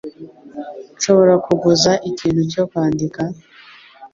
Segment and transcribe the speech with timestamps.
[0.95, 3.21] Nshobora kuguza ikintu cyo kwandika?